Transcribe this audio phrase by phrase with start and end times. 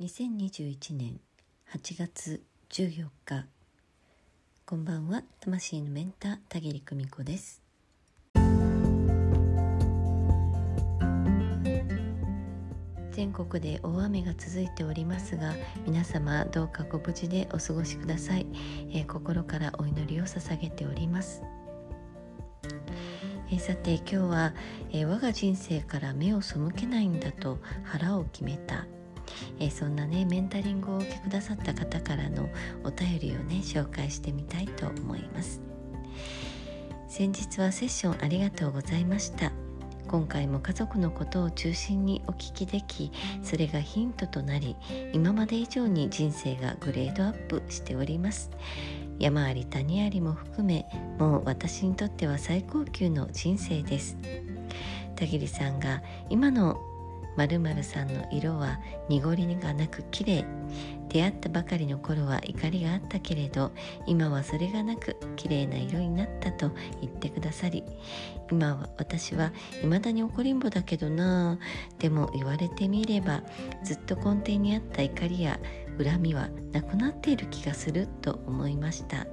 [0.00, 1.20] 2021年
[1.72, 3.46] 8月14日
[4.64, 7.62] こんばんは魂のメンター田切久美子です。
[13.12, 15.54] 全国で大雨が続いておりますが
[15.86, 18.46] 皆様どうかご無事でお過ごしください、
[18.90, 21.42] えー、心からお祈りを捧げております。
[23.52, 24.54] え、さて今日は、
[24.90, 28.86] えー、我が人生から目を背けないんだと腹を決めた。
[29.58, 32.48] えー、そんなねメンタリングを受けくださった方からの
[32.84, 35.60] お便りをね紹介してみたいと思います。
[37.08, 39.52] 先日はセッションありがとうございました。
[40.08, 44.76] 今回も家族のことを中心にお聞きできそれがヒントとなり
[45.14, 48.50] 今まで以上に人生がグレードアップしております。
[49.18, 50.86] 山あり谷ありも含め
[51.18, 54.16] もう私にとっては最高級の人生です。
[55.16, 56.80] 田切さんが今の
[57.36, 58.78] 〇〇さんの色は
[59.08, 60.44] 濁りがなく綺麗。
[61.08, 63.72] 出会ったばかりの頃は怒りがあったけれど
[64.06, 66.70] 今はそれがなく綺麗な色になったと
[67.02, 67.84] 言ってくださり
[68.50, 71.58] 今は私は未だに怒りんぼだけどな。
[71.98, 73.42] でも言われてみれば
[73.84, 75.60] ずっと根底にあった怒りや
[76.02, 79.26] 恨みはなくなっている気がすると思いました。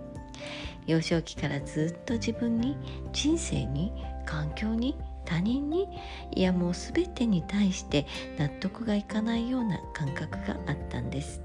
[0.86, 2.76] 幼少期からずっと自分に
[3.14, 3.94] 人生に
[4.26, 4.98] 環境に
[5.30, 5.88] 他人に
[6.36, 8.08] いやもう全てに対して
[8.40, 11.42] 納得がいかないような感覚があったんです。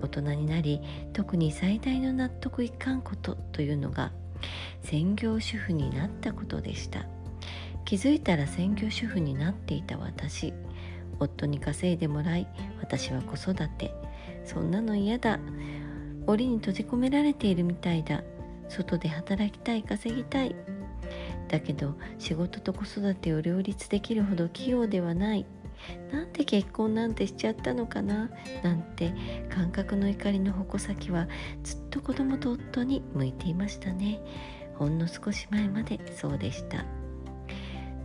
[0.00, 0.80] 大人になり
[1.12, 4.12] 特に最大の納得いかんことというのが
[4.82, 7.06] 専業主婦になったことでした。
[7.84, 10.54] 気づいたら専業主婦になっていた私。
[11.20, 12.48] 夫に稼いでもらい
[12.80, 13.94] 私は子育て。
[14.44, 15.38] そんなの嫌だ。
[16.26, 18.22] 檻に閉じ込められているみたいだ。
[18.68, 20.56] 外で働きたい稼ぎたい。
[21.48, 25.46] だけど仕事と子育てを両立できるほど器用ではない。
[26.10, 28.30] なんで結婚なんてしちゃったのかな？
[28.62, 29.12] なんて
[29.50, 31.28] 感覚の怒りの矛先は
[31.62, 34.20] ずっと子供と夫に向いていましたね。
[34.76, 36.84] ほんの少し前までそうでした。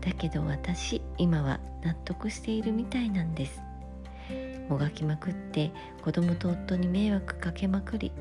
[0.02, 3.62] だけど私今は納得しているみたいなんです。
[4.70, 5.72] もがきまくって
[6.04, 8.12] 子供と夫に迷惑かけまくり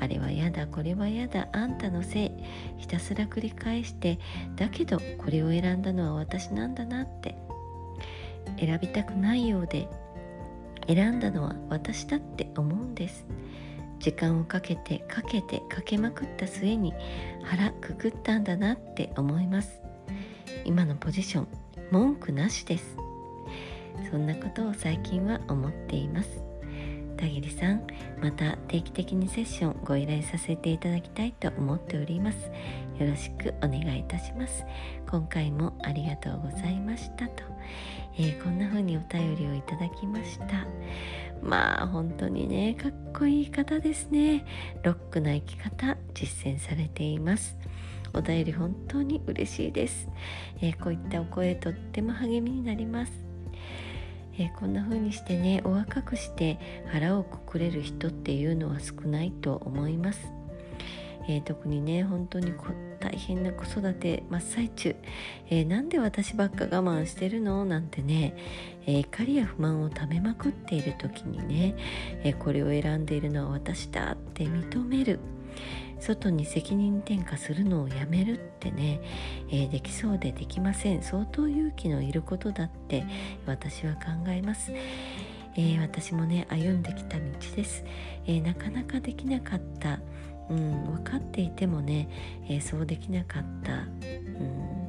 [0.00, 2.32] あれはやだこれはやだあんたのせい
[2.76, 4.18] ひたすら繰り返して
[4.56, 7.36] だけどこれを選んだのは私なんだなって。
[8.58, 9.88] 選びたくないようで
[10.86, 13.26] 選んだのは私だって思うんです。
[14.00, 16.92] 時間をかけてかけてかけまくった末に
[17.42, 19.80] 腹くくったんだなって思います。
[20.64, 21.48] 今のポジション
[21.90, 23.03] 文句なしです。
[24.10, 26.42] そんなことを最近は思っています。
[27.16, 27.86] 田切さん
[28.20, 32.50] また定期的にセッションご依頼させていただきたいと思っております。
[32.98, 34.64] よろしくお願いいたします。
[35.08, 37.44] 今回もありがとうございましたと、
[38.18, 40.66] えー、こんな風にお便りをいただきました。
[41.42, 44.44] まあ本当にねかっこいい方ですね。
[44.82, 47.56] ロックな生き方実践されています。
[48.16, 50.08] お便り本当に嬉しいです、
[50.60, 53.33] えー、こういったお声とっても励みになります。
[54.36, 56.58] えー、こんな風にしてねお若くして
[56.92, 60.32] 腹をくくれる人っていうのは少ないと思います、
[61.28, 62.52] えー、特にね本当に
[62.98, 64.96] 大変な子育て真っ最中、
[65.50, 67.64] えー、なんで私ばっか我慢してるの？
[67.64, 68.34] なんてね、
[68.86, 71.76] え怒りや不満をためまくっている時にね、
[72.24, 75.20] えこれを選んでいるのは私だって認める。
[76.00, 79.00] 外に責任転嫁するのをやめるってね、
[79.48, 81.02] えー、できそうでできません。
[81.02, 83.04] 相当勇気のいることだって
[83.46, 87.24] 私は考えます、えー、私もね歩んできた道
[87.56, 87.84] です、
[88.26, 90.00] えー、なかなかできなかった。
[90.50, 92.06] うん、分かっていてもね、
[92.50, 94.84] えそうできなかった、うん。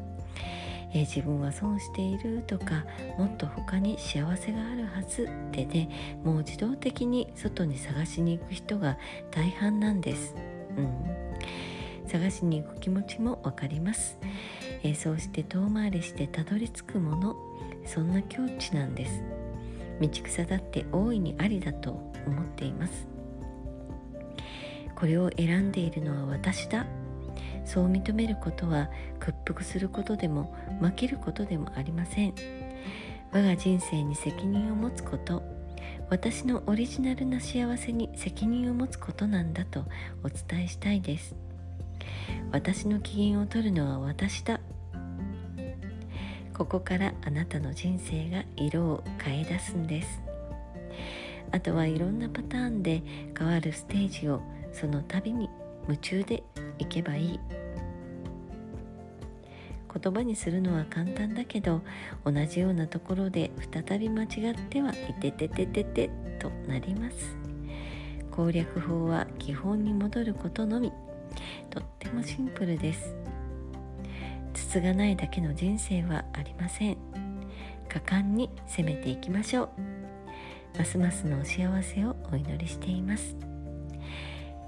[0.94, 2.86] え自分は損しているとか
[3.18, 8.98] もっと他に幸せがあるはずってねもう自動的に外に探しに行く人が
[9.30, 10.55] 大半なんです。
[10.78, 14.18] うん、探しに行く気持ちも分かります、
[14.84, 17.36] えー、そうして遠回りしてたどり着くもの
[17.86, 19.24] そんな境地なんです。
[20.02, 21.92] 道草だって大いにありだと
[22.26, 23.08] 思っています。
[24.96, 26.86] これを選んでいるのは私だ。
[27.64, 28.90] そう認めることは
[29.20, 32.34] 屈服することでも負けることでもありません。
[33.32, 35.55] 我が人生に責任を持つこと。
[36.10, 39.86] 私のオリジナルな幸せに責任を持つことなんだと
[40.24, 41.36] お伝えしたいです。
[42.52, 44.60] 私の機嫌を取るのは私だ。
[46.54, 50.22] ここからあなたの人生が色を変え出すんです。
[51.52, 53.02] あとはいろんなパターンで
[53.38, 54.42] 変わるステージを
[54.72, 55.50] その度に
[55.84, 56.44] 夢中で
[56.78, 57.40] いけばいい。
[60.00, 61.82] 言葉にするのは簡単だけど
[62.26, 64.30] 同じようなところで再び間違っ
[64.70, 66.10] てはいててててて
[66.40, 67.38] となります。
[68.32, 70.92] 攻略法は基本に戻ることのみ。
[71.70, 73.16] とってもシンプルです。
[74.54, 76.98] 筒がないだけの人生はありません。
[77.88, 79.70] 果敢に攻めていきましょ
[80.76, 80.78] う。
[80.78, 83.36] ますますのお幸せをお祈りしています。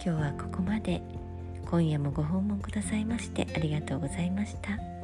[0.04, 1.02] 今日はここまで。
[1.70, 4.97] 今夜もご訪問くださいましてありがとうございました。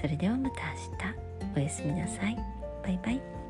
[0.00, 1.56] それではまた明日。
[1.56, 2.36] おやすみなさい。
[2.82, 3.41] バイバイ。